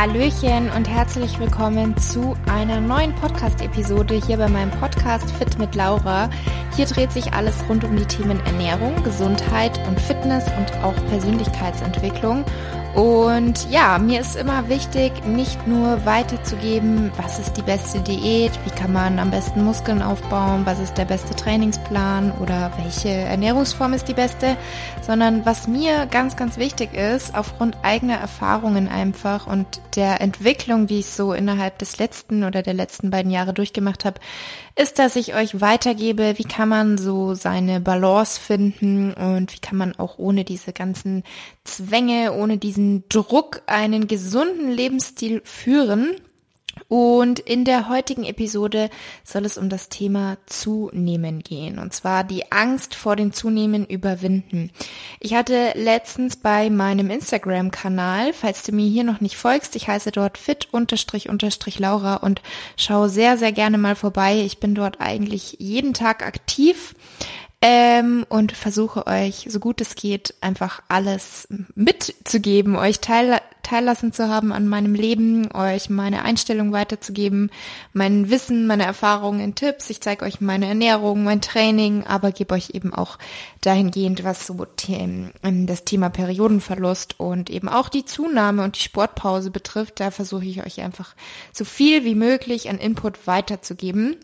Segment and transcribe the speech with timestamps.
[0.00, 6.30] Hallöchen und herzlich willkommen zu einer neuen Podcast-Episode hier bei meinem Podcast Fit mit Laura.
[6.76, 12.44] Hier dreht sich alles rund um die Themen Ernährung, Gesundheit und Fitness und auch Persönlichkeitsentwicklung.
[12.98, 18.70] Und ja, mir ist immer wichtig, nicht nur weiterzugeben, was ist die beste Diät, wie
[18.70, 24.08] kann man am besten Muskeln aufbauen, was ist der beste Trainingsplan oder welche Ernährungsform ist
[24.08, 24.56] die beste,
[25.06, 30.98] sondern was mir ganz, ganz wichtig ist, aufgrund eigener Erfahrungen einfach und der Entwicklung, die
[30.98, 34.18] ich so innerhalb des letzten oder der letzten beiden Jahre durchgemacht habe,
[34.74, 39.76] ist, dass ich euch weitergebe, wie kann man so seine Balance finden und wie kann
[39.76, 41.24] man auch ohne diese ganzen
[41.64, 46.16] Zwänge, ohne diesen Druck einen gesunden Lebensstil führen.
[46.86, 48.88] Und in der heutigen Episode
[49.24, 51.78] soll es um das Thema Zunehmen gehen.
[51.78, 54.70] Und zwar die Angst vor dem Zunehmen überwinden.
[55.20, 60.12] Ich hatte letztens bei meinem Instagram-Kanal, falls du mir hier noch nicht folgst, ich heiße
[60.12, 62.42] dort fit-laura und
[62.76, 64.40] schaue sehr, sehr gerne mal vorbei.
[64.40, 66.94] Ich bin dort eigentlich jeden Tag aktiv
[67.60, 74.28] ähm, und versuche euch, so gut es geht, einfach alles mitzugeben, euch teil, teillassen zu
[74.28, 77.50] haben an meinem Leben, euch meine Einstellung weiterzugeben,
[77.92, 79.90] mein Wissen, meine Erfahrungen, Tipps.
[79.90, 83.18] Ich zeige euch meine Ernährung, mein Training, aber gebe euch eben auch
[83.60, 88.82] dahingehend, was so Themen, ähm, das Thema Periodenverlust und eben auch die Zunahme und die
[88.82, 89.98] Sportpause betrifft.
[89.98, 91.16] Da versuche ich euch einfach
[91.52, 94.16] so viel wie möglich an Input weiterzugeben.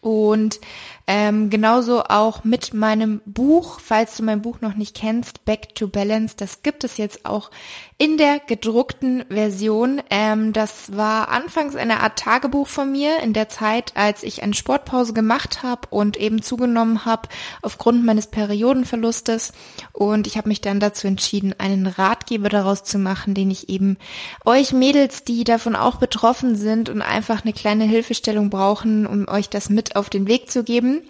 [0.00, 0.60] Und
[1.08, 5.86] ähm, genauso auch mit meinem Buch, falls du mein Buch noch nicht kennst, Back to
[5.86, 7.50] Balance, das gibt es jetzt auch
[7.98, 10.02] in der gedruckten Version.
[10.10, 14.54] Ähm, das war anfangs eine Art Tagebuch von mir in der Zeit, als ich eine
[14.54, 17.28] Sportpause gemacht habe und eben zugenommen habe
[17.62, 19.52] aufgrund meines Periodenverlustes.
[19.92, 21.86] Und ich habe mich dann dazu entschieden, einen
[22.26, 23.96] Ratgeber daraus zu machen, den ich eben
[24.44, 29.48] euch Mädels, die davon auch betroffen sind und einfach eine kleine Hilfestellung brauchen, um euch
[29.48, 31.02] das mit auf den Weg zu geben,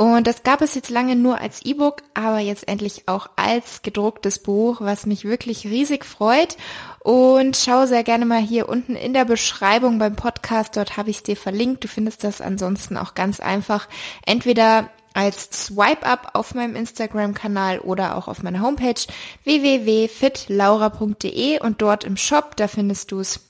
[0.00, 4.38] und das gab es jetzt lange nur als E-Book, aber jetzt endlich auch als gedrucktes
[4.38, 6.56] Buch, was mich wirklich riesig freut.
[7.00, 11.18] Und schau sehr gerne mal hier unten in der Beschreibung beim Podcast, dort habe ich
[11.18, 11.84] es dir verlinkt.
[11.84, 13.88] Du findest das ansonsten auch ganz einfach.
[14.24, 19.00] Entweder als Swipe-Up auf meinem Instagram-Kanal oder auch auf meiner Homepage
[19.44, 23.40] www.fitlaura.de und dort im Shop, da findest du es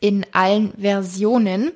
[0.00, 1.70] in allen Versionen.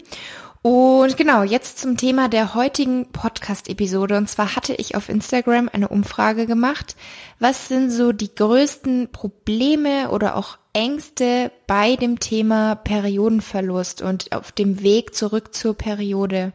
[0.62, 4.18] Und genau, jetzt zum Thema der heutigen Podcast-Episode.
[4.18, 6.96] Und zwar hatte ich auf Instagram eine Umfrage gemacht.
[7.38, 14.52] Was sind so die größten Probleme oder auch Ängste bei dem Thema Periodenverlust und auf
[14.52, 16.52] dem Weg zurück zur Periode?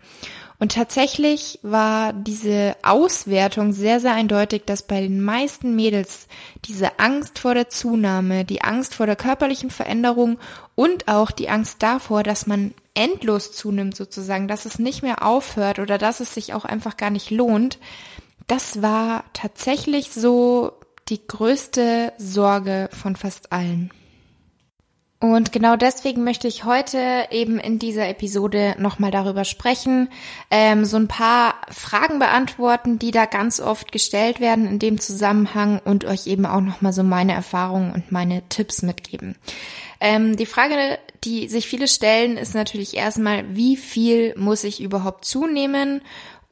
[0.58, 6.28] Und tatsächlich war diese Auswertung sehr, sehr eindeutig, dass bei den meisten Mädels
[6.64, 10.40] diese Angst vor der Zunahme, die Angst vor der körperlichen Veränderung
[10.76, 15.80] und auch die Angst davor, dass man endlos zunimmt sozusagen, dass es nicht mehr aufhört
[15.80, 17.78] oder dass es sich auch einfach gar nicht lohnt,
[18.48, 20.74] das war tatsächlich so
[21.10, 23.92] die größte Sorge von fast allen.
[25.22, 30.10] Und genau deswegen möchte ich heute eben in dieser Episode nochmal darüber sprechen,
[30.52, 35.80] ähm, so ein paar Fragen beantworten, die da ganz oft gestellt werden in dem Zusammenhang
[35.86, 39.36] und euch eben auch nochmal so meine Erfahrungen und meine Tipps mitgeben.
[40.02, 40.76] Ähm, die Frage,
[41.24, 46.02] die sich viele stellen, ist natürlich erstmal, wie viel muss ich überhaupt zunehmen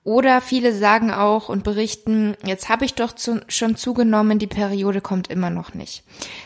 [0.03, 4.99] oder viele sagen auch und berichten, jetzt habe ich doch zu, schon zugenommen, die Periode
[4.99, 6.03] kommt immer noch nicht.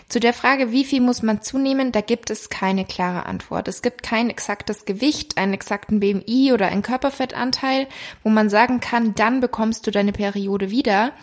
[0.09, 3.67] Zu der Frage, wie viel muss man zunehmen, da gibt es keine klare Antwort.
[3.67, 7.87] Es gibt kein exaktes Gewicht, einen exakten BMI oder einen Körperfettanteil,
[8.23, 11.13] wo man sagen kann, dann bekommst du deine Periode wieder.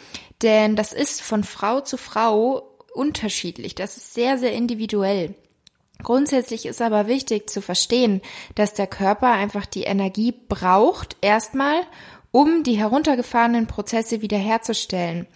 [0.43, 3.77] Denn das ist von Frau zu Frau unterschiedlich.
[3.77, 5.35] Das ist sehr, sehr individuell.
[6.03, 8.21] Grundsätzlich ist aber wichtig zu verstehen,
[8.57, 11.81] dass der Körper einfach die Energie braucht, erstmal,
[12.35, 15.29] um die heruntergefahrenen Prozesse wiederherzustellen.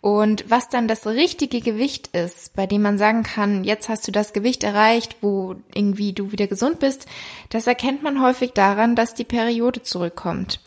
[0.00, 4.12] Und was dann das richtige Gewicht ist, bei dem man sagen kann, jetzt hast du
[4.12, 7.06] das Gewicht erreicht, wo irgendwie du wieder gesund bist,
[7.50, 10.60] das erkennt man häufig daran, dass die Periode zurückkommt.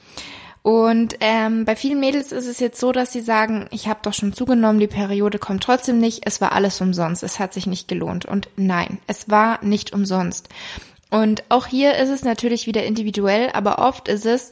[0.62, 4.14] Und ähm, bei vielen Mädels ist es jetzt so, dass sie sagen, ich habe doch
[4.14, 7.88] schon zugenommen, die Periode kommt trotzdem nicht, es war alles umsonst, es hat sich nicht
[7.88, 8.26] gelohnt.
[8.26, 10.50] Und nein, es war nicht umsonst.
[11.10, 14.52] Und auch hier ist es natürlich wieder individuell, aber oft ist es,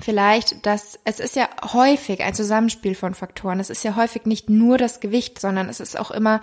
[0.00, 3.60] vielleicht, dass es ist ja häufig ein Zusammenspiel von Faktoren.
[3.60, 6.40] Es ist ja häufig nicht nur das Gewicht, sondern es ist auch immer,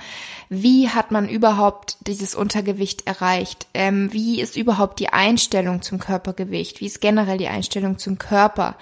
[0.50, 3.68] wie hat man überhaupt dieses Untergewicht erreicht?
[3.74, 6.82] Ähm, wie ist überhaupt die Einstellung zum Körpergewicht?
[6.82, 8.76] Wie ist generell die Einstellung zum Körper?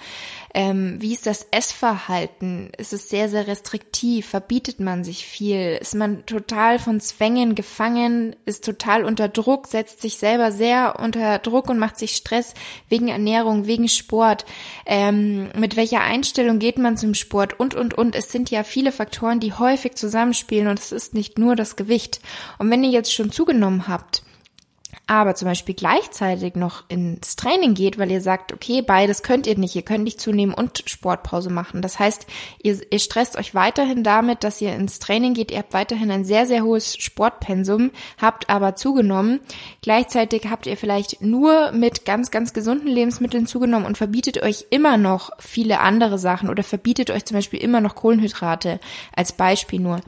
[0.54, 2.70] Ähm, wie ist das Essverhalten?
[2.76, 4.26] Ist es sehr, sehr restriktiv?
[4.26, 5.78] Verbietet man sich viel?
[5.80, 8.36] Ist man total von Zwängen gefangen?
[8.44, 9.66] Ist total unter Druck?
[9.66, 12.52] Setzt sich selber sehr unter Druck und macht sich Stress
[12.90, 14.44] wegen Ernährung, wegen Sport?
[14.86, 17.58] Ähm, mit welcher Einstellung geht man zum Sport?
[17.58, 18.14] Und, und, und.
[18.14, 22.20] Es sind ja viele Faktoren, die häufig zusammenspielen und es ist nicht nur das Gewicht.
[22.58, 24.22] Und wenn ihr jetzt schon zugenommen habt,
[25.06, 29.58] aber zum Beispiel gleichzeitig noch ins Training geht, weil ihr sagt, okay, beides könnt ihr
[29.58, 31.82] nicht, ihr könnt nicht zunehmen und Sportpause machen.
[31.82, 32.26] Das heißt,
[32.62, 36.24] ihr, ihr stresst euch weiterhin damit, dass ihr ins Training geht, ihr habt weiterhin ein
[36.24, 37.90] sehr, sehr hohes Sportpensum,
[38.20, 39.40] habt aber zugenommen.
[39.82, 44.98] Gleichzeitig habt ihr vielleicht nur mit ganz, ganz gesunden Lebensmitteln zugenommen und verbietet euch immer
[44.98, 48.78] noch viele andere Sachen oder verbietet euch zum Beispiel immer noch Kohlenhydrate
[49.14, 50.00] als Beispiel nur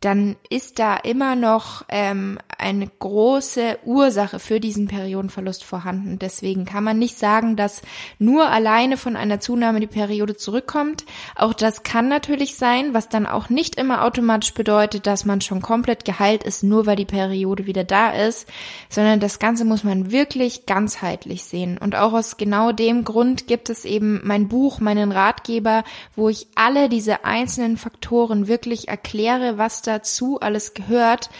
[0.00, 6.18] dann ist da immer noch ähm, eine große Ursache für diesen Periodenverlust vorhanden.
[6.18, 7.80] Deswegen kann man nicht sagen, dass
[8.18, 11.06] nur alleine von einer Zunahme die Periode zurückkommt.
[11.34, 15.62] Auch das kann natürlich sein, was dann auch nicht immer automatisch bedeutet, dass man schon
[15.62, 18.48] komplett geheilt ist, nur weil die Periode wieder da ist,
[18.90, 21.78] sondern das Ganze muss man wirklich ganzheitlich sehen.
[21.78, 25.84] Und auch aus genau dem Grund gibt es eben mein Buch, meinen Ratgeber,
[26.14, 31.30] wo ich alle diese einzelnen Faktoren wirklich erkläre, was dazu alles gehört.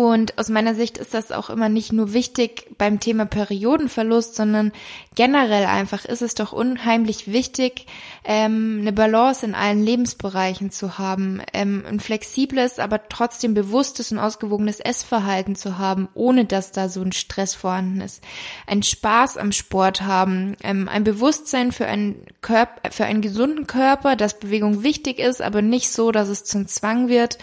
[0.00, 4.72] Und aus meiner Sicht ist das auch immer nicht nur wichtig beim Thema Periodenverlust, sondern
[5.14, 7.84] generell einfach ist es doch unheimlich wichtig,
[8.24, 14.18] ähm, eine Balance in allen Lebensbereichen zu haben, ähm, ein flexibles, aber trotzdem bewusstes und
[14.18, 18.24] ausgewogenes Essverhalten zu haben, ohne dass da so ein Stress vorhanden ist,
[18.66, 24.16] ein Spaß am Sport haben, ähm, ein Bewusstsein für einen Körper, für einen gesunden Körper,
[24.16, 27.36] dass Bewegung wichtig ist, aber nicht so, dass es zum Zwang wird.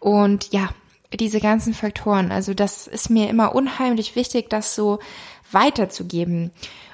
[0.00, 0.70] Und ja,
[1.16, 2.32] diese ganzen Faktoren.
[2.32, 4.98] Also das ist mir immer unheimlich wichtig, das so
[5.50, 6.50] weiterzugeben.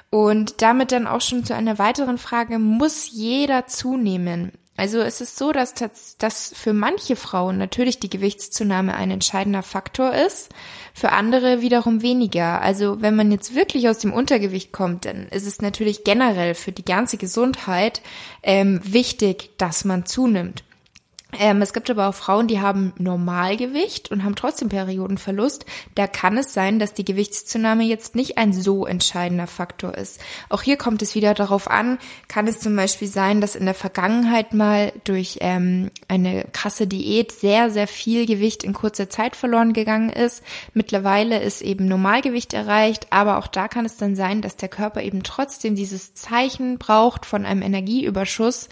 [0.09, 4.53] Und damit dann auch schon zu einer weiteren Frage, muss jeder zunehmen?
[4.77, 5.73] Also es ist so, dass,
[6.19, 10.49] dass für manche Frauen natürlich die Gewichtszunahme ein entscheidender Faktor ist,
[10.93, 12.61] für andere wiederum weniger.
[12.61, 16.71] Also wenn man jetzt wirklich aus dem Untergewicht kommt, dann ist es natürlich generell für
[16.71, 18.01] die ganze Gesundheit
[18.43, 20.63] ähm, wichtig, dass man zunimmt.
[21.33, 25.65] Ähm, es gibt aber auch Frauen, die haben Normalgewicht und haben trotzdem Periodenverlust.
[25.93, 30.21] Da kann es sein, dass die Gewichtszunahme jetzt nicht ein so entscheidender Faktor ist.
[30.47, 33.73] Auch hier kommt es wieder darauf an, kann es zum Beispiel sein, dass in der
[33.73, 39.73] Vergangenheit mal durch ähm, eine krasse Diät sehr, sehr viel Gewicht in kurzer Zeit verloren
[39.73, 40.43] gegangen ist.
[40.73, 45.03] Mittlerweile ist eben Normalgewicht erreicht, aber auch da kann es dann sein, dass der Körper
[45.03, 48.69] eben trotzdem dieses Zeichen braucht von einem Energieüberschuss,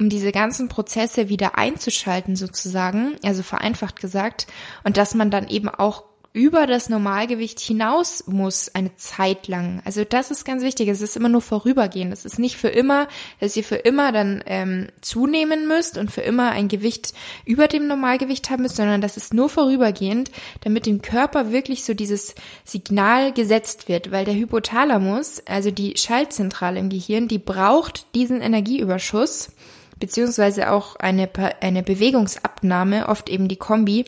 [0.00, 4.46] um diese ganzen Prozesse wieder einzuschalten abschalten sozusagen, also vereinfacht gesagt,
[4.84, 9.82] und dass man dann eben auch über das Normalgewicht hinaus muss eine Zeit lang.
[9.84, 10.86] Also das ist ganz wichtig.
[10.88, 12.12] Es ist immer nur vorübergehend.
[12.12, 13.08] Es ist nicht für immer,
[13.40, 17.12] dass ihr für immer dann ähm, zunehmen müsst und für immer ein Gewicht
[17.44, 20.30] über dem Normalgewicht haben müsst, sondern das ist nur vorübergehend,
[20.60, 26.78] damit dem Körper wirklich so dieses Signal gesetzt wird, weil der Hypothalamus, also die Schaltzentrale
[26.78, 29.50] im Gehirn, die braucht diesen Energieüberschuss
[29.98, 31.28] beziehungsweise auch eine,
[31.60, 34.06] eine Bewegungsabnahme, oft eben die Kombi,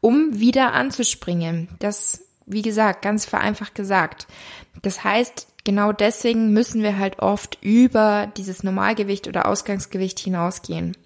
[0.00, 1.68] um wieder anzuspringen.
[1.78, 4.26] Das, wie gesagt, ganz vereinfacht gesagt.
[4.82, 10.96] Das heißt, genau deswegen müssen wir halt oft über dieses Normalgewicht oder Ausgangsgewicht hinausgehen.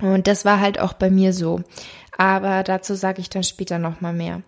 [0.00, 1.62] Und das war halt auch bei mir so.
[2.16, 4.42] Aber dazu sage ich dann später nochmal mehr.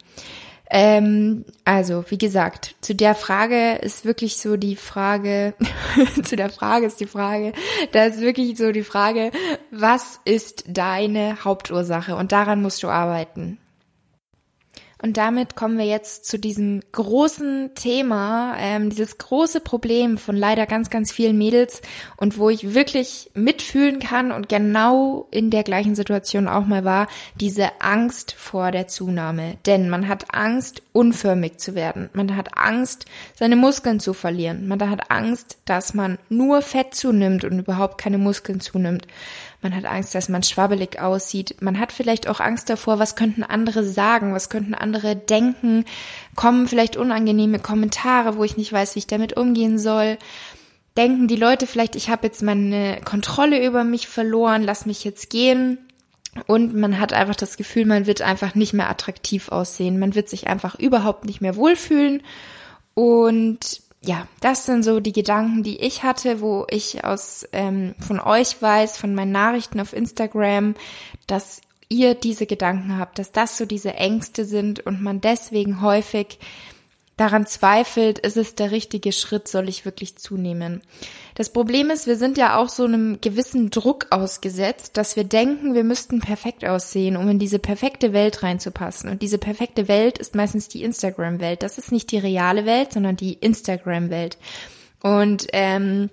[0.69, 5.55] Ähm, also, wie gesagt, zu der Frage ist wirklich so die Frage,
[6.23, 7.53] zu der Frage ist die Frage,
[7.93, 9.31] da ist wirklich so die Frage,
[9.71, 12.17] was ist deine Hauptursache?
[12.17, 13.59] Und daran musst du arbeiten.
[15.03, 20.65] Und damit kommen wir jetzt zu diesem großen Thema, ähm, dieses große Problem von leider
[20.65, 21.83] ganz, ganz vielen Mädels
[22.17, 27.09] und wo ich wirklich mitfühlen kann und genau in der gleichen Situation auch mal war,
[27.39, 29.59] diese Angst vor der Zunahme.
[29.67, 32.09] Denn man hat Angst, unförmig zu werden.
[32.15, 34.67] Man hat Angst, seine Muskeln zu verlieren.
[34.67, 39.07] Man hat Angst, dass man nur Fett zunimmt und überhaupt keine Muskeln zunimmt.
[39.63, 41.57] Man hat Angst, dass man schwabbelig aussieht.
[41.61, 45.85] Man hat vielleicht auch Angst davor, was könnten andere sagen, was könnten andere denken.
[46.35, 50.19] Kommen vielleicht unangenehme Kommentare, wo ich nicht weiß, wie ich damit umgehen soll.
[50.97, 55.31] Denken die Leute vielleicht, ich habe jetzt meine Kontrolle über mich verloren, lass mich jetzt
[55.31, 55.79] gehen.
[56.47, 59.99] Und man hat einfach das Gefühl, man wird einfach nicht mehr attraktiv aussehen.
[59.99, 62.23] Man wird sich einfach überhaupt nicht mehr wohlfühlen.
[62.95, 68.21] Und ja, das sind so die Gedanken, die ich hatte, wo ich aus ähm, von
[68.21, 70.75] euch weiß, von meinen Nachrichten auf Instagram,
[71.27, 76.39] dass ihr diese Gedanken habt, dass das so diese Ängste sind und man deswegen häufig
[77.17, 80.83] daran zweifelt, ist es der richtige Schritt, soll ich wirklich zunehmen.
[81.35, 85.75] Das Problem ist, wir sind ja auch so einem gewissen Druck ausgesetzt, dass wir denken,
[85.75, 89.09] wir müssten perfekt aussehen, um in diese perfekte Welt reinzupassen.
[89.09, 91.63] Und diese perfekte Welt ist meistens die Instagram-Welt.
[91.63, 94.37] Das ist nicht die reale Welt, sondern die Instagram-Welt.
[95.03, 96.11] Und ähm,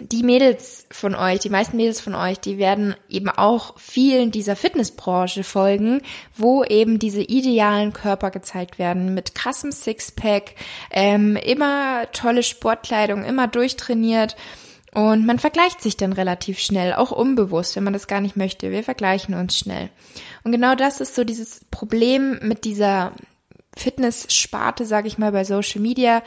[0.00, 4.56] die Mädels von euch, die meisten Mädels von euch, die werden eben auch vielen dieser
[4.56, 6.02] Fitnessbranche folgen,
[6.36, 10.54] wo eben diese idealen Körper gezeigt werden mit krassem Sixpack,
[10.90, 14.36] ähm, immer tolle Sportkleidung, immer durchtrainiert.
[14.92, 18.72] Und man vergleicht sich dann relativ schnell, auch unbewusst, wenn man das gar nicht möchte.
[18.72, 19.88] Wir vergleichen uns schnell.
[20.42, 23.12] Und genau das ist so dieses Problem mit dieser
[23.76, 26.22] Fitness-Sparte, sage ich mal, bei Social Media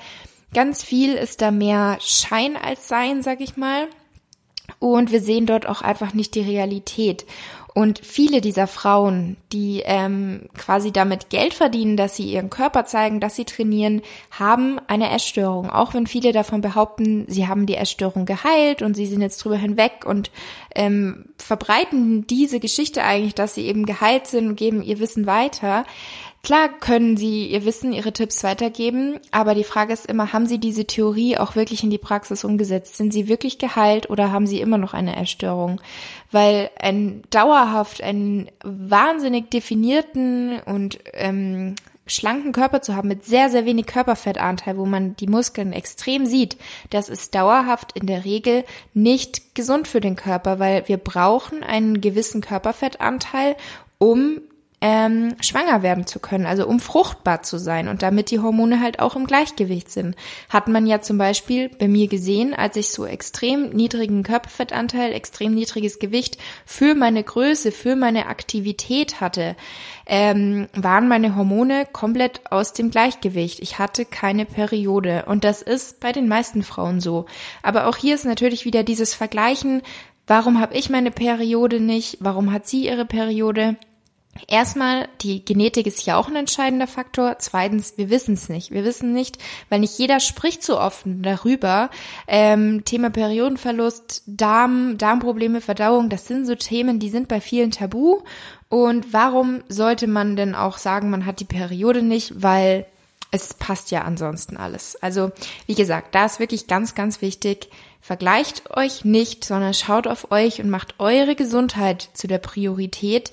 [0.54, 3.88] Ganz viel ist da mehr Schein als Sein, sag ich mal.
[4.80, 7.26] Und wir sehen dort auch einfach nicht die Realität.
[7.74, 13.20] Und viele dieser Frauen, die ähm, quasi damit Geld verdienen, dass sie ihren Körper zeigen,
[13.20, 15.72] dass sie trainieren, haben eine Essstörung.
[15.72, 19.58] Auch wenn viele davon behaupten, sie haben die Essstörung geheilt und sie sind jetzt drüber
[19.58, 20.30] hinweg und
[20.76, 25.84] ähm, verbreiten diese Geschichte eigentlich, dass sie eben geheilt sind und geben ihr Wissen weiter.
[26.46, 30.58] Klar können Sie Ihr Wissen, Ihre Tipps weitergeben, aber die Frage ist immer, haben Sie
[30.58, 32.98] diese Theorie auch wirklich in die Praxis umgesetzt?
[32.98, 35.80] Sind Sie wirklich geheilt oder haben Sie immer noch eine Erstörung?
[36.32, 41.76] Weil ein dauerhaft einen wahnsinnig definierten und ähm,
[42.08, 46.58] schlanken Körper zu haben mit sehr, sehr wenig Körperfettanteil, wo man die Muskeln extrem sieht,
[46.90, 52.02] das ist dauerhaft in der Regel nicht gesund für den Körper, weil wir brauchen einen
[52.02, 53.56] gewissen Körperfettanteil,
[53.98, 54.42] um
[54.84, 59.00] ähm, schwanger werden zu können, also um fruchtbar zu sein und damit die Hormone halt
[59.00, 60.18] auch im Gleichgewicht sind.
[60.50, 65.54] Hat man ja zum Beispiel bei mir gesehen, als ich so extrem niedrigen Körperfettanteil, extrem
[65.54, 69.56] niedriges Gewicht für meine Größe, für meine Aktivität hatte,
[70.06, 73.62] ähm, waren meine Hormone komplett aus dem Gleichgewicht.
[73.62, 77.26] Ich hatte keine Periode und das ist bei den meisten Frauen so.
[77.62, 79.82] Aber auch hier ist natürlich wieder dieses Vergleichen,
[80.28, 83.78] warum habe ich meine Periode nicht, warum hat sie ihre Periode?
[84.48, 87.38] Erstmal, die Genetik ist ja auch ein entscheidender Faktor.
[87.38, 88.72] Zweitens, wir wissen es nicht.
[88.72, 89.38] Wir wissen nicht,
[89.70, 91.90] weil nicht jeder spricht so offen darüber.
[92.28, 98.22] Ähm, Thema Periodenverlust, Darm, Darmprobleme, Verdauung, das sind so Themen, die sind bei vielen tabu.
[98.70, 102.34] Und warum sollte man denn auch sagen, man hat die Periode nicht?
[102.36, 102.88] Weil
[103.30, 104.96] es passt ja ansonsten alles.
[105.02, 105.32] Also,
[105.68, 107.70] wie gesagt, da ist wirklich ganz, ganz wichtig,
[108.02, 113.32] vergleicht euch nicht, sondern schaut auf euch und macht eure Gesundheit zu der Priorität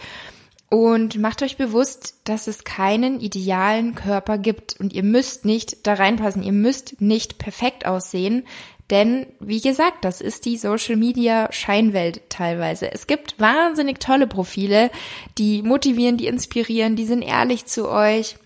[0.71, 5.95] und macht euch bewusst, dass es keinen idealen Körper gibt und ihr müsst nicht da
[5.95, 8.47] reinpassen, ihr müsst nicht perfekt aussehen,
[8.89, 12.91] denn wie gesagt, das ist die Social Media Scheinwelt teilweise.
[12.91, 14.91] Es gibt wahnsinnig tolle Profile,
[15.39, 18.37] die motivieren, die inspirieren, die sind ehrlich zu euch,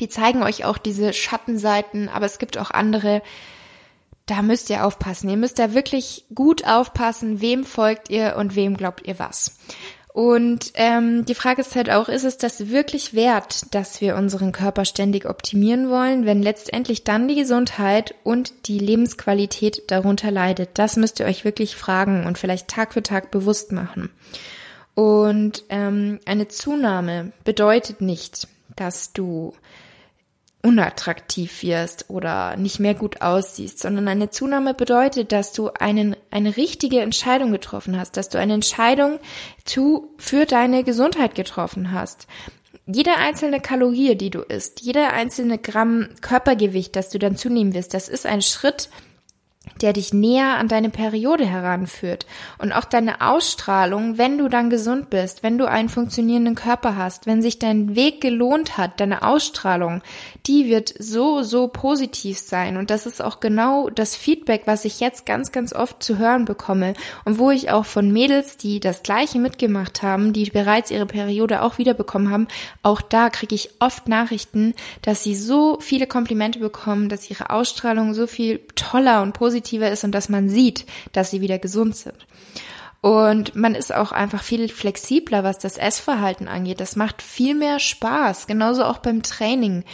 [0.00, 3.22] die zeigen euch auch diese Schattenseiten, aber es gibt auch andere,
[4.26, 5.28] da müsst ihr aufpassen.
[5.28, 9.58] Ihr müsst da wirklich gut aufpassen, wem folgt ihr und wem glaubt ihr was.
[10.18, 14.50] Und ähm, die Frage ist halt auch, ist es das wirklich wert, dass wir unseren
[14.50, 20.70] Körper ständig optimieren wollen, wenn letztendlich dann die Gesundheit und die Lebensqualität darunter leidet?
[20.74, 24.10] Das müsst ihr euch wirklich fragen und vielleicht Tag für Tag bewusst machen.
[24.96, 29.54] Und ähm, eine Zunahme bedeutet nicht, dass du
[30.62, 36.56] unattraktiv wirst oder nicht mehr gut aussiehst, sondern eine Zunahme bedeutet, dass du einen, eine
[36.56, 39.20] richtige Entscheidung getroffen hast, dass du eine Entscheidung
[39.64, 42.26] zu, für deine Gesundheit getroffen hast.
[42.86, 47.94] Jede einzelne Kalorie, die du isst, jeder einzelne Gramm Körpergewicht, das du dann zunehmen wirst,
[47.94, 48.88] das ist ein Schritt
[49.80, 52.26] der dich näher an deine Periode heranführt.
[52.58, 57.26] Und auch deine Ausstrahlung, wenn du dann gesund bist, wenn du einen funktionierenden Körper hast,
[57.26, 60.02] wenn sich dein Weg gelohnt hat, deine Ausstrahlung,
[60.46, 62.76] die wird so, so positiv sein.
[62.76, 66.44] Und das ist auch genau das Feedback, was ich jetzt ganz, ganz oft zu hören
[66.44, 66.94] bekomme
[67.24, 71.62] und wo ich auch von Mädels, die das Gleiche mitgemacht haben, die bereits ihre Periode
[71.62, 72.48] auch wiederbekommen haben,
[72.82, 78.14] auch da kriege ich oft Nachrichten, dass sie so viele Komplimente bekommen, dass ihre Ausstrahlung
[78.14, 81.96] so viel toller und positiver positiver ist und dass man sieht, dass sie wieder gesund
[81.96, 82.26] sind.
[83.00, 86.80] Und man ist auch einfach viel flexibler, was das Essverhalten angeht.
[86.80, 88.48] Das macht viel mehr Spaß.
[88.48, 89.84] Genauso auch beim Training.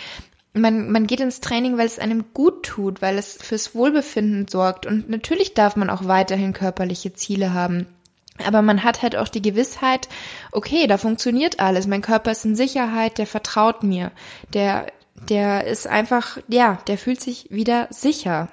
[0.54, 4.86] Man, man geht ins Training, weil es einem gut tut, weil es fürs Wohlbefinden sorgt.
[4.86, 7.86] Und natürlich darf man auch weiterhin körperliche Ziele haben.
[8.44, 10.08] Aber man hat halt auch die Gewissheit,
[10.50, 11.86] okay, da funktioniert alles.
[11.86, 14.12] Mein Körper ist in Sicherheit, der vertraut mir.
[14.54, 14.86] Der,
[15.28, 18.48] der ist einfach, ja, der fühlt sich wieder sicher.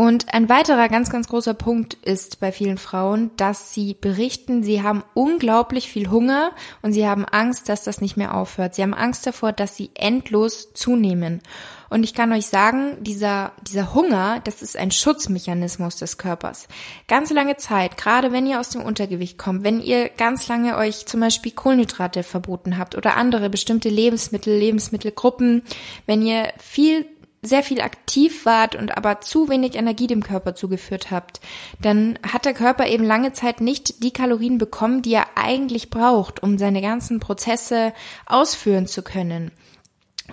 [0.00, 4.82] Und ein weiterer ganz, ganz großer Punkt ist bei vielen Frauen, dass sie berichten, sie
[4.82, 8.74] haben unglaublich viel Hunger und sie haben Angst, dass das nicht mehr aufhört.
[8.74, 11.42] Sie haben Angst davor, dass sie endlos zunehmen.
[11.90, 16.66] Und ich kann euch sagen, dieser, dieser Hunger, das ist ein Schutzmechanismus des Körpers.
[17.06, 21.04] Ganz lange Zeit, gerade wenn ihr aus dem Untergewicht kommt, wenn ihr ganz lange euch
[21.04, 25.60] zum Beispiel Kohlenhydrate verboten habt oder andere bestimmte Lebensmittel, Lebensmittelgruppen,
[26.06, 27.04] wenn ihr viel
[27.42, 31.40] sehr viel aktiv wart und aber zu wenig Energie dem Körper zugeführt habt,
[31.80, 36.42] dann hat der Körper eben lange Zeit nicht die Kalorien bekommen, die er eigentlich braucht,
[36.42, 37.92] um seine ganzen Prozesse
[38.26, 39.52] ausführen zu können.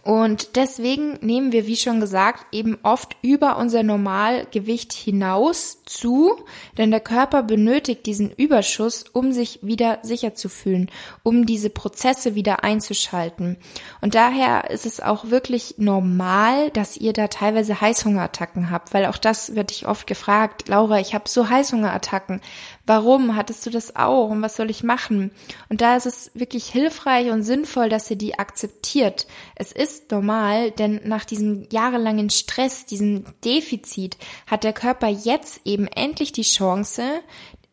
[0.04, 6.36] Und deswegen nehmen wir, wie schon gesagt, eben oft über unser Normalgewicht hinaus zu,
[6.78, 10.92] denn der Körper benötigt diesen Überschuss, um sich wieder sicher zu fühlen,
[11.24, 13.58] um diese Prozesse wieder einzuschalten.
[14.02, 19.18] Und daher ist es auch wirklich normal, dass ihr da teilweise Heißhungerattacken habt, weil auch
[19.18, 22.42] das wird ich oft gefragt, Laura, ich habe so Heißhungerattacken.
[22.86, 25.32] Warum hattest du das auch und was soll ich machen?
[25.70, 29.28] Und da ist es wirklich hilfreich und sinnvoll, dass ihr die akzeptiert.
[29.56, 35.77] Es ist normal, denn nach diesem jahrelangen Stress, diesem Defizit, hat der Körper jetzt eben
[35.86, 37.04] endlich die Chance,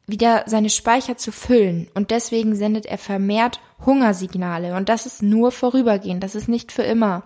[0.07, 1.89] wieder seine Speicher zu füllen.
[1.95, 4.77] Und deswegen sendet er vermehrt Hungersignale.
[4.77, 6.23] Und das ist nur vorübergehend.
[6.23, 7.23] Das ist nicht für immer.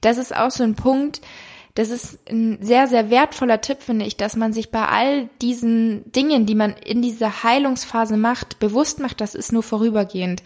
[0.00, 1.20] Das ist auch so ein Punkt,
[1.76, 6.10] das ist ein sehr, sehr wertvoller Tipp, finde ich, dass man sich bei all diesen
[6.10, 10.42] Dingen, die man in dieser Heilungsphase macht, bewusst macht, das ist nur vorübergehend.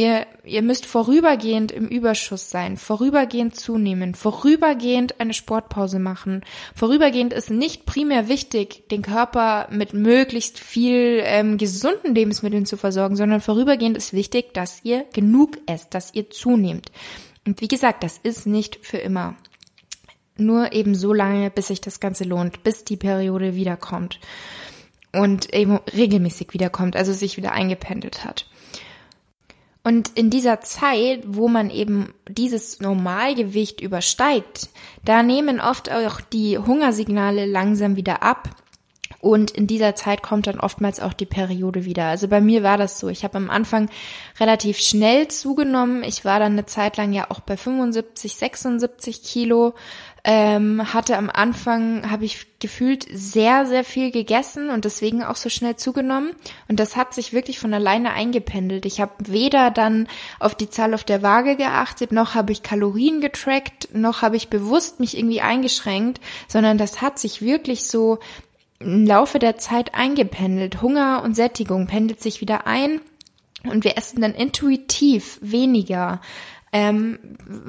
[0.00, 6.42] Ihr, ihr müsst vorübergehend im Überschuss sein, vorübergehend zunehmen, vorübergehend eine Sportpause machen.
[6.74, 13.14] Vorübergehend ist nicht primär wichtig, den Körper mit möglichst viel ähm, gesunden Lebensmitteln zu versorgen,
[13.14, 16.90] sondern vorübergehend ist wichtig, dass ihr genug esst, dass ihr zunehmt.
[17.46, 19.34] Und wie gesagt, das ist nicht für immer
[20.38, 24.18] nur eben so lange, bis sich das Ganze lohnt, bis die Periode wiederkommt
[25.12, 28.49] und eben regelmäßig wiederkommt, also sich wieder eingependelt hat.
[29.82, 34.68] Und in dieser Zeit, wo man eben dieses Normalgewicht übersteigt,
[35.04, 38.50] da nehmen oft auch die Hungersignale langsam wieder ab.
[39.20, 42.06] Und in dieser Zeit kommt dann oftmals auch die Periode wieder.
[42.06, 43.08] Also bei mir war das so.
[43.08, 43.90] Ich habe am Anfang
[44.38, 46.04] relativ schnell zugenommen.
[46.04, 49.74] Ich war dann eine Zeit lang ja auch bei 75, 76 Kilo
[50.24, 55.48] ähm, hatte am Anfang, habe ich gefühlt sehr, sehr viel gegessen und deswegen auch so
[55.48, 56.32] schnell zugenommen.
[56.68, 58.84] Und das hat sich wirklich von alleine eingependelt.
[58.84, 63.20] Ich habe weder dann auf die Zahl auf der Waage geachtet, noch habe ich Kalorien
[63.20, 68.18] getrackt, noch habe ich bewusst mich irgendwie eingeschränkt, sondern das hat sich wirklich so
[68.78, 70.82] im Laufe der Zeit eingependelt.
[70.82, 73.00] Hunger und Sättigung pendelt sich wieder ein.
[73.64, 76.22] Und wir essen dann intuitiv weniger.
[76.72, 77.18] Ähm,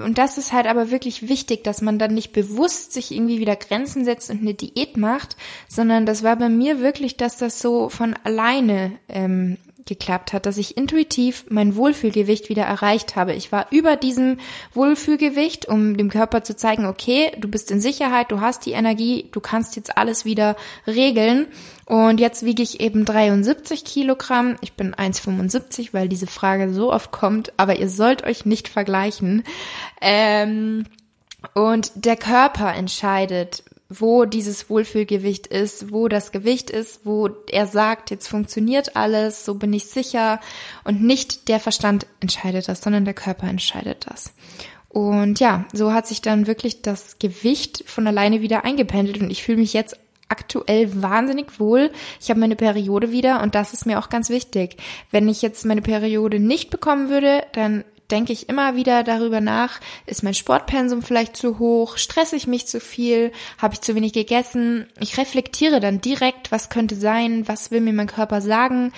[0.03, 3.55] und das ist halt aber wirklich wichtig, dass man dann nicht bewusst sich irgendwie wieder
[3.55, 5.35] Grenzen setzt und eine Diät macht,
[5.67, 9.57] sondern das war bei mir wirklich, dass das so von alleine ähm,
[9.91, 13.33] geklappt hat, dass ich intuitiv mein Wohlfühlgewicht wieder erreicht habe.
[13.33, 14.37] Ich war über diesem
[14.73, 19.27] Wohlfühlgewicht, um dem Körper zu zeigen, okay, du bist in Sicherheit, du hast die Energie,
[19.33, 20.55] du kannst jetzt alles wieder
[20.87, 21.47] regeln.
[21.85, 24.55] Und jetzt wiege ich eben 73 Kilogramm.
[24.61, 29.43] Ich bin 1,75, weil diese Frage so oft kommt, aber ihr sollt euch nicht vergleichen.
[29.99, 30.85] Ähm,
[31.53, 33.63] und der Körper entscheidet,
[33.99, 39.55] wo dieses Wohlfühlgewicht ist, wo das Gewicht ist, wo er sagt, jetzt funktioniert alles, so
[39.55, 40.39] bin ich sicher
[40.83, 44.33] und nicht der Verstand entscheidet das, sondern der Körper entscheidet das.
[44.87, 49.43] Und ja, so hat sich dann wirklich das Gewicht von alleine wieder eingependelt und ich
[49.43, 49.97] fühle mich jetzt
[50.29, 51.91] aktuell wahnsinnig wohl.
[52.21, 54.77] Ich habe meine Periode wieder und das ist mir auch ganz wichtig.
[55.11, 59.79] Wenn ich jetzt meine Periode nicht bekommen würde, dann denke ich immer wieder darüber nach,
[60.05, 64.13] ist mein Sportpensum vielleicht zu hoch, stresse ich mich zu viel, habe ich zu wenig
[64.13, 64.87] gegessen.
[64.99, 68.91] Ich reflektiere dann direkt, was könnte sein, was will mir mein Körper sagen.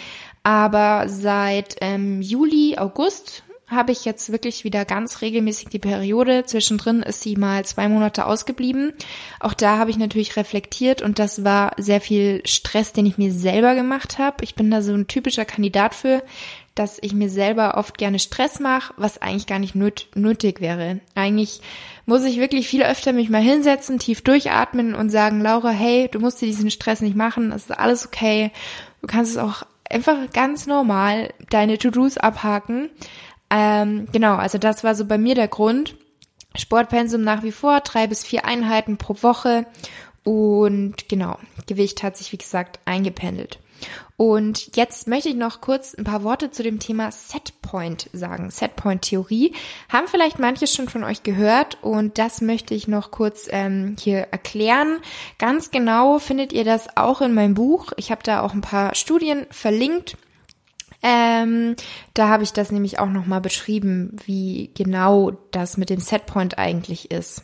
[0.43, 6.43] Aber seit ähm, Juli, August habe ich jetzt wirklich wieder ganz regelmäßig die Periode.
[6.45, 8.93] Zwischendrin ist sie mal zwei Monate ausgeblieben.
[9.39, 13.32] Auch da habe ich natürlich reflektiert und das war sehr viel Stress, den ich mir
[13.32, 14.43] selber gemacht habe.
[14.43, 16.23] Ich bin da so ein typischer Kandidat für,
[16.75, 20.99] dass ich mir selber oft gerne Stress mache, was eigentlich gar nicht nötig wäre.
[21.15, 21.62] Eigentlich
[22.05, 26.19] muss ich wirklich viel öfter mich mal hinsetzen, tief durchatmen und sagen, Laura, hey, du
[26.19, 28.51] musst dir diesen Stress nicht machen, es ist alles okay.
[29.01, 32.89] Du kannst es auch einfach ganz normal deine To-Dos abhaken.
[33.49, 35.95] Ähm, genau, also das war so bei mir der Grund.
[36.55, 39.65] Sportpensum nach wie vor, drei bis vier Einheiten pro Woche
[40.23, 43.59] Und genau, Gewicht hat sich, wie gesagt, eingependelt.
[44.15, 48.52] Und jetzt möchte ich noch kurz ein paar Worte zu dem Thema Setpoint sagen.
[48.52, 49.54] Setpoint-Theorie
[49.89, 54.28] haben vielleicht manche schon von euch gehört und das möchte ich noch kurz ähm, hier
[54.32, 54.99] erklären.
[55.39, 57.91] Ganz genau findet ihr das auch in meinem Buch.
[57.97, 60.15] Ich habe da auch ein paar Studien verlinkt.
[61.02, 61.76] Ähm,
[62.13, 67.12] da habe ich das nämlich auch nochmal beschrieben, wie genau das mit dem Setpoint eigentlich
[67.12, 67.43] ist.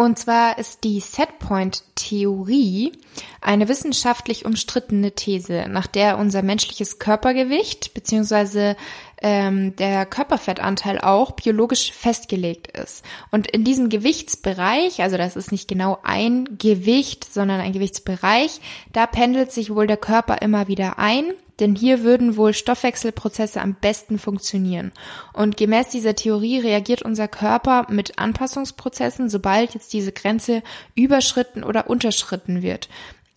[0.00, 2.92] Und zwar ist die Setpoint-Theorie
[3.40, 8.76] eine wissenschaftlich umstrittene These, nach der unser menschliches Körpergewicht bzw.
[9.20, 13.04] Ähm, der Körperfettanteil auch biologisch festgelegt ist.
[13.32, 18.60] Und in diesem Gewichtsbereich, also das ist nicht genau ein Gewicht, sondern ein Gewichtsbereich,
[18.92, 21.24] da pendelt sich wohl der Körper immer wieder ein
[21.60, 24.92] denn hier würden wohl Stoffwechselprozesse am besten funktionieren.
[25.32, 30.62] Und gemäß dieser Theorie reagiert unser Körper mit Anpassungsprozessen, sobald jetzt diese Grenze
[30.94, 32.88] überschritten oder unterschritten wird.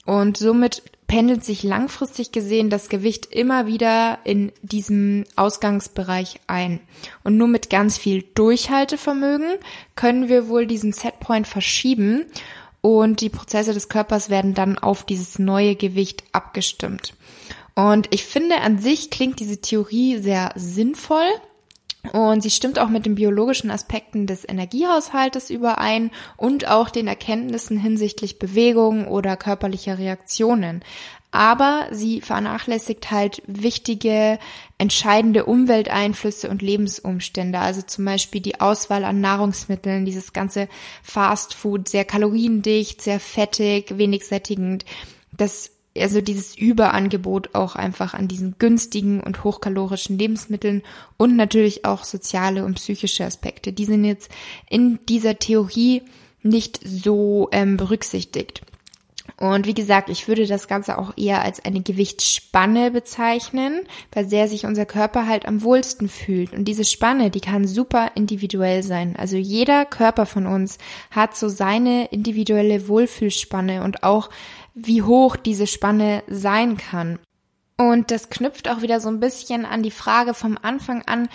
[0.05, 6.79] Und somit pendelt sich langfristig gesehen das Gewicht immer wieder in diesem Ausgangsbereich ein.
[7.23, 9.55] Und nur mit ganz viel Durchhaltevermögen
[9.95, 12.25] können wir wohl diesen Setpoint verschieben
[12.79, 17.13] und die Prozesse des Körpers werden dann auf dieses neue Gewicht abgestimmt.
[17.75, 21.29] Und ich finde, an sich klingt diese Theorie sehr sinnvoll.
[22.13, 27.77] Und sie stimmt auch mit den biologischen Aspekten des Energiehaushaltes überein und auch den Erkenntnissen
[27.77, 30.83] hinsichtlich Bewegung oder körperlicher Reaktionen.
[31.29, 34.39] Aber sie vernachlässigt halt wichtige,
[34.77, 37.59] entscheidende Umwelteinflüsse und Lebensumstände.
[37.59, 40.67] Also zum Beispiel die Auswahl an Nahrungsmitteln, dieses ganze
[41.03, 44.85] Fast Food, sehr kaloriendicht, sehr fettig, wenig sättigend.
[45.31, 50.83] Das also dieses Überangebot auch einfach an diesen günstigen und hochkalorischen Lebensmitteln
[51.17, 53.73] und natürlich auch soziale und psychische Aspekte.
[53.73, 54.31] Die sind jetzt
[54.69, 56.03] in dieser Theorie
[56.43, 58.61] nicht so ähm, berücksichtigt.
[59.37, 64.47] Und wie gesagt, ich würde das Ganze auch eher als eine Gewichtsspanne bezeichnen, bei der
[64.47, 66.53] sich unser Körper halt am wohlsten fühlt.
[66.53, 69.15] Und diese Spanne, die kann super individuell sein.
[69.15, 70.77] Also jeder Körper von uns
[71.09, 74.29] hat so seine individuelle Wohlfühlspanne und auch
[74.73, 77.19] wie hoch diese Spanne sein kann.
[77.77, 81.29] Und das knüpft auch wieder so ein bisschen an die Frage vom Anfang an,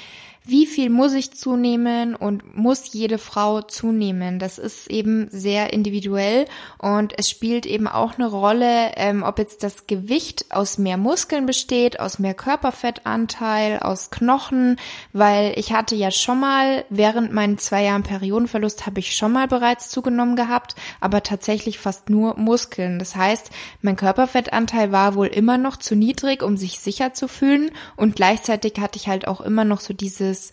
[0.49, 4.39] wie viel muss ich zunehmen und muss jede Frau zunehmen.
[4.39, 6.47] Das ist eben sehr individuell
[6.79, 11.47] und es spielt eben auch eine Rolle, ähm, ob jetzt das Gewicht aus mehr Muskeln
[11.47, 14.77] besteht, aus mehr Körperfettanteil, aus Knochen,
[15.13, 19.49] weil ich hatte ja schon mal während meinen zwei Jahren Periodenverlust habe ich schon mal
[19.49, 23.01] bereits zugenommen gehabt, aber tatsächlich fast nur Muskeln.
[23.01, 23.51] Das heißt,
[23.83, 28.75] mein Körperfettanteil war wohl immer noch zu niedrig, um sich sicher zu fühlen und gleichzeitig
[28.79, 30.53] hatte ich halt auch immer noch so dieses dieses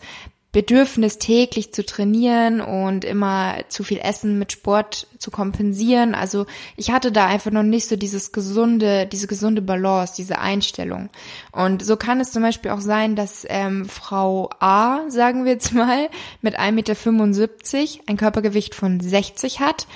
[0.52, 6.14] Bedürfnis täglich zu trainieren und immer zu viel Essen mit Sport zu kompensieren.
[6.14, 11.10] Also ich hatte da einfach noch nicht so dieses gesunde, diese gesunde Balance, diese Einstellung.
[11.50, 15.74] Und so kann es zum Beispiel auch sein, dass ähm, Frau A, sagen wir jetzt
[15.74, 16.08] mal,
[16.40, 19.88] mit 1,75 Meter ein Körpergewicht von 60 hat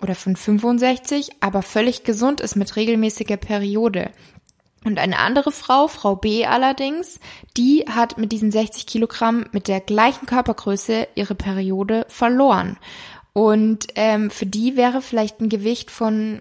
[0.00, 4.12] oder von 65, aber völlig gesund ist mit regelmäßiger Periode.
[4.84, 7.18] Und eine andere Frau, Frau B allerdings,
[7.56, 12.78] die hat mit diesen 60 Kilogramm mit der gleichen Körpergröße ihre Periode verloren.
[13.32, 16.40] Und ähm, für die wäre vielleicht ein Gewicht von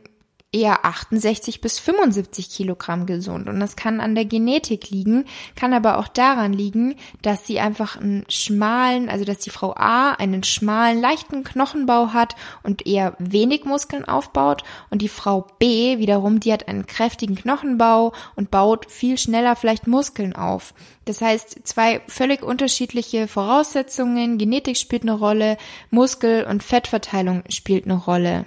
[0.54, 3.50] eher 68 bis 75 Kilogramm gesund.
[3.50, 8.00] Und das kann an der Genetik liegen, kann aber auch daran liegen, dass sie einfach
[8.00, 13.66] einen schmalen, also dass die Frau A einen schmalen, leichten Knochenbau hat und eher wenig
[13.66, 19.18] Muskeln aufbaut und die Frau B wiederum, die hat einen kräftigen Knochenbau und baut viel
[19.18, 20.74] schneller vielleicht Muskeln auf.
[21.06, 25.58] Das heißt, zwei völlig unterschiedliche Voraussetzungen, Genetik spielt eine Rolle,
[25.90, 28.46] Muskel- und Fettverteilung spielt eine Rolle.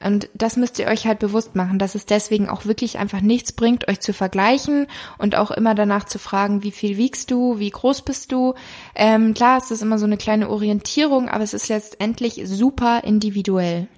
[0.00, 3.52] Und das müsst ihr euch halt bewusst machen, dass es deswegen auch wirklich einfach nichts
[3.52, 4.86] bringt, euch zu vergleichen
[5.18, 8.54] und auch immer danach zu fragen, wie viel wiegst du, wie groß bist du.
[8.94, 13.88] Ähm, klar, es ist immer so eine kleine Orientierung, aber es ist letztendlich super individuell.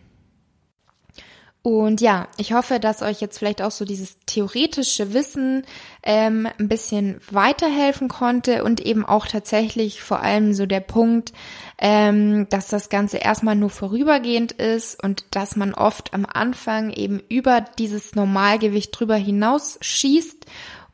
[1.62, 5.64] Und ja, ich hoffe, dass euch jetzt vielleicht auch so dieses theoretische Wissen
[6.03, 11.35] ähm, ein bisschen weiterhelfen konnte und eben auch tatsächlich vor allem so der Punkt,
[11.77, 17.20] ähm, dass das Ganze erstmal nur vorübergehend ist und dass man oft am Anfang eben
[17.29, 20.46] über dieses Normalgewicht drüber hinaus schießt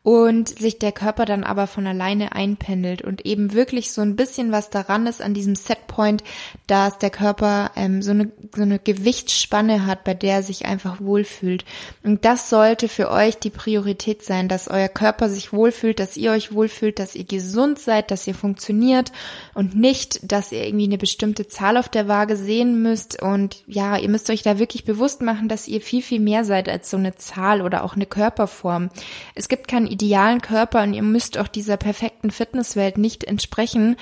[0.07, 4.53] und sich der Körper dann aber von alleine einpendelt und eben wirklich so ein bisschen
[4.53, 6.23] was daran ist an diesem Setpoint,
[6.69, 11.01] dass der Körper ähm, so, eine, so eine Gewichtsspanne hat, bei der er sich einfach
[11.01, 11.65] wohlfühlt.
[12.05, 16.31] Und das sollte für euch die Priorität sein, dass euer Körper sich wohlfühlt, dass ihr
[16.31, 19.11] euch wohlfühlt, dass ihr gesund seid, dass ihr funktioniert
[19.55, 23.21] und nicht, dass ihr irgendwie eine bestimmte Zahl auf der Waage sehen müsst.
[23.21, 26.69] Und ja, ihr müsst euch da wirklich bewusst machen, dass ihr viel, viel mehr seid
[26.69, 28.91] als so eine Zahl oder auch eine Körperform.
[29.35, 33.97] Es gibt keinen idealen Körper und ihr müsst auch dieser perfekten Fitnesswelt nicht entsprechen.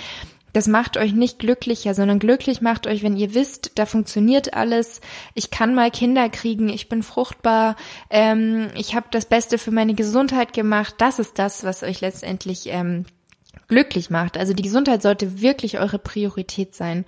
[0.52, 5.00] Das macht euch nicht glücklicher, sondern glücklich macht euch, wenn ihr wisst, da funktioniert alles.
[5.34, 7.76] Ich kann mal Kinder kriegen, ich bin fruchtbar,
[8.10, 10.94] ähm, ich habe das Beste für meine Gesundheit gemacht.
[10.98, 13.04] Das ist das, was euch letztendlich ähm,
[13.68, 14.36] glücklich macht.
[14.36, 17.04] Also die Gesundheit sollte wirklich eure Priorität sein.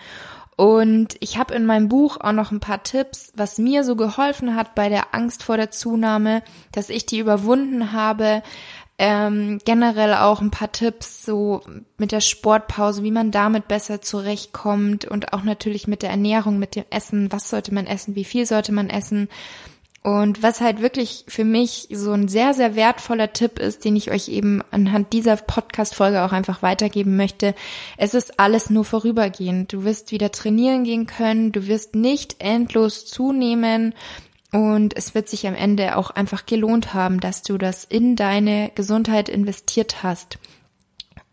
[0.57, 4.55] Und ich habe in meinem Buch auch noch ein paar Tipps, was mir so geholfen
[4.57, 8.43] hat bei der Angst vor der Zunahme, dass ich die überwunden habe.
[8.99, 11.61] Ähm, generell auch ein paar Tipps so
[11.99, 16.77] mit der Sportpause, wie man damit besser zurechtkommt und auch natürlich mit der Ernährung, mit
[16.77, 17.31] dem Essen.
[17.31, 18.15] Was sollte man essen?
[18.15, 19.29] Wie viel sollte man essen?
[20.07, 24.13] Und was halt wirklich für mich so ein sehr, sehr wertvoller Tipp ist, den ich
[24.13, 27.57] euch eben anhand dieser Podcast-Folge auch einfach weitergeben möchte,
[27.97, 29.73] es ist alles nur vorübergehend.
[29.73, 33.95] Du wirst wieder trainieren gehen können, du wirst nicht endlos zunehmen
[34.53, 38.71] und es wird sich am Ende auch einfach gelohnt haben, dass du das in deine
[38.75, 40.39] Gesundheit investiert hast.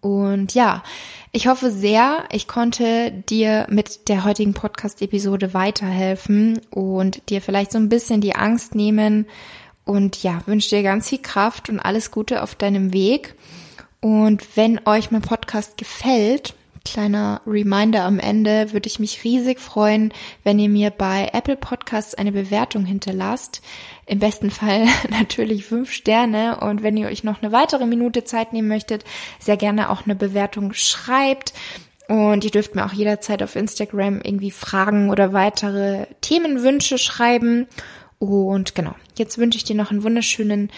[0.01, 0.83] Und ja,
[1.31, 7.77] ich hoffe sehr, ich konnte dir mit der heutigen Podcast-Episode weiterhelfen und dir vielleicht so
[7.77, 9.27] ein bisschen die Angst nehmen.
[9.85, 13.35] Und ja, wünsche dir ganz viel Kraft und alles Gute auf deinem Weg.
[14.01, 16.53] Und wenn euch mein Podcast gefällt,
[16.85, 22.13] kleiner Reminder am Ende, würde ich mich riesig freuen, wenn ihr mir bei Apple Podcasts
[22.13, 23.61] eine Bewertung hinterlasst.
[24.05, 26.59] Im besten Fall natürlich fünf Sterne.
[26.59, 29.05] Und wenn ihr euch noch eine weitere Minute Zeit nehmen möchtet,
[29.39, 31.53] sehr gerne auch eine Bewertung schreibt.
[32.07, 37.67] Und ihr dürft mir auch jederzeit auf Instagram irgendwie Fragen oder weitere Themenwünsche schreiben.
[38.19, 40.69] Und genau, jetzt wünsche ich dir noch einen wunderschönen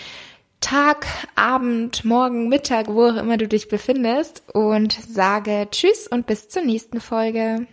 [0.59, 6.49] Tag, Abend, Morgen, Mittag, wo auch immer du dich befindest und sage Tschüss und bis
[6.49, 7.67] zur nächsten Folge.